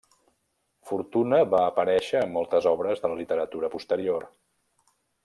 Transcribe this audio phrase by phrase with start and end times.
[0.91, 4.27] Fortuna va aparèixer en moltes obres de la literatura posterior.